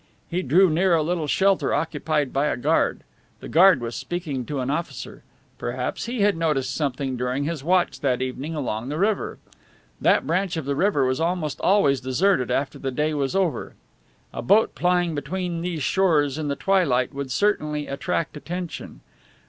[0.31, 3.01] He drew near a little shelter occupied by a guard.
[3.39, 5.21] The guard was speaking to an officer.
[5.59, 9.37] Perhaps he had noticed something during his watch that evening along the river.
[10.01, 13.75] That branch of the river was almost always deserted after the day was over.
[14.33, 19.01] A boat plying between these shores in the twilight would certainly attract attention.